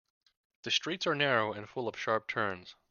[0.63, 2.75] The streets are narrow and full of sharp turns.